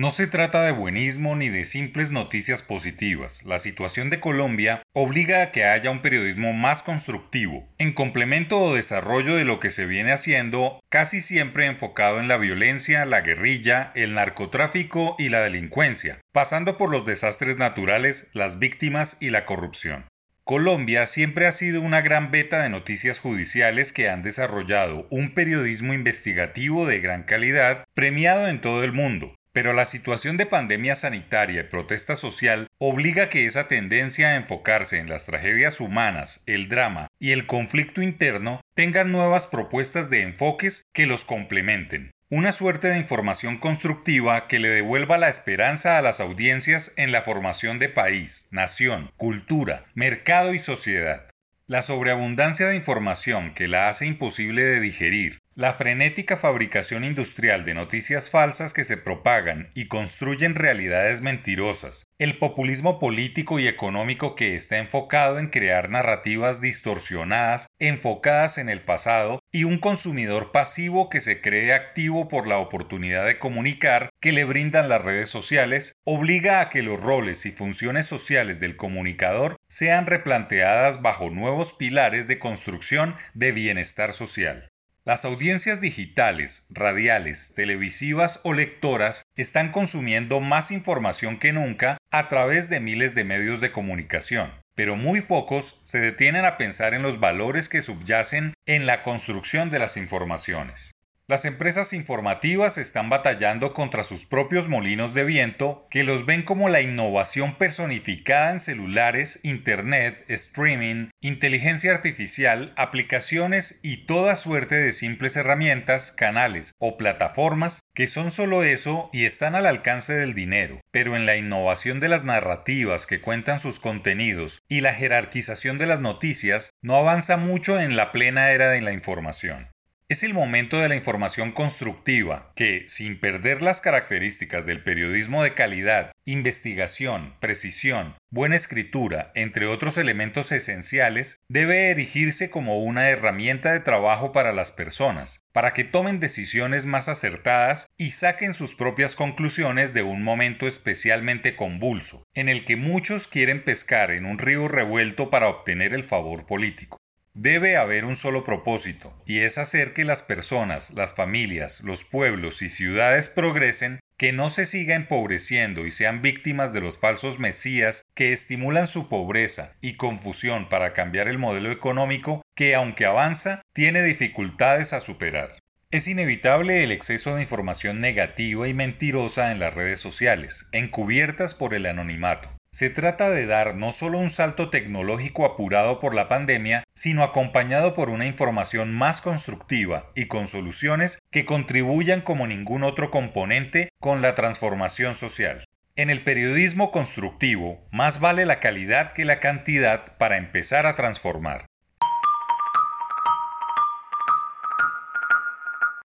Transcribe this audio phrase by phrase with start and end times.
[0.00, 3.44] No se trata de buenismo ni de simples noticias positivas.
[3.44, 8.74] La situación de Colombia obliga a que haya un periodismo más constructivo, en complemento o
[8.74, 13.92] desarrollo de lo que se viene haciendo, casi siempre enfocado en la violencia, la guerrilla,
[13.94, 20.06] el narcotráfico y la delincuencia, pasando por los desastres naturales, las víctimas y la corrupción.
[20.44, 25.92] Colombia siempre ha sido una gran beta de noticias judiciales que han desarrollado un periodismo
[25.92, 29.34] investigativo de gran calidad premiado en todo el mundo.
[29.52, 34.36] Pero la situación de pandemia sanitaria y protesta social obliga a que esa tendencia a
[34.36, 40.22] enfocarse en las tragedias humanas, el drama y el conflicto interno tengan nuevas propuestas de
[40.22, 42.12] enfoques que los complementen.
[42.28, 47.22] Una suerte de información constructiva que le devuelva la esperanza a las audiencias en la
[47.22, 51.26] formación de país, nación, cultura, mercado y sociedad.
[51.66, 57.74] La sobreabundancia de información que la hace imposible de digerir, la frenética fabricación industrial de
[57.74, 64.54] noticias falsas que se propagan y construyen realidades mentirosas, el populismo político y económico que
[64.54, 71.20] está enfocado en crear narrativas distorsionadas, enfocadas en el pasado, y un consumidor pasivo que
[71.20, 76.62] se cree activo por la oportunidad de comunicar que le brindan las redes sociales, obliga
[76.62, 82.38] a que los roles y funciones sociales del comunicador sean replanteadas bajo nuevos pilares de
[82.38, 84.69] construcción de bienestar social.
[85.06, 92.68] Las audiencias digitales, radiales, televisivas o lectoras están consumiendo más información que nunca a través
[92.68, 97.18] de miles de medios de comunicación, pero muy pocos se detienen a pensar en los
[97.18, 100.90] valores que subyacen en la construcción de las informaciones.
[101.30, 106.68] Las empresas informativas están batallando contra sus propios molinos de viento que los ven como
[106.68, 115.36] la innovación personificada en celulares, internet, streaming, inteligencia artificial, aplicaciones y toda suerte de simples
[115.36, 121.14] herramientas, canales o plataformas que son solo eso y están al alcance del dinero, pero
[121.14, 126.00] en la innovación de las narrativas que cuentan sus contenidos y la jerarquización de las
[126.00, 129.70] noticias no avanza mucho en la plena era de la información.
[130.10, 135.54] Es el momento de la información constructiva que, sin perder las características del periodismo de
[135.54, 143.78] calidad, investigación, precisión, buena escritura, entre otros elementos esenciales, debe erigirse como una herramienta de
[143.78, 149.94] trabajo para las personas, para que tomen decisiones más acertadas y saquen sus propias conclusiones
[149.94, 155.30] de un momento especialmente convulso, en el que muchos quieren pescar en un río revuelto
[155.30, 156.99] para obtener el favor político.
[157.42, 162.60] Debe haber un solo propósito, y es hacer que las personas, las familias, los pueblos
[162.60, 168.04] y ciudades progresen, que no se siga empobreciendo y sean víctimas de los falsos mesías
[168.12, 174.02] que estimulan su pobreza y confusión para cambiar el modelo económico que, aunque avanza, tiene
[174.02, 175.52] dificultades a superar.
[175.90, 181.72] Es inevitable el exceso de información negativa y mentirosa en las redes sociales, encubiertas por
[181.72, 182.59] el anonimato.
[182.72, 187.94] Se trata de dar no solo un salto tecnológico apurado por la pandemia, sino acompañado
[187.94, 194.22] por una información más constructiva y con soluciones que contribuyan como ningún otro componente con
[194.22, 195.64] la transformación social.
[195.96, 201.66] En el periodismo constructivo, más vale la calidad que la cantidad para empezar a transformar.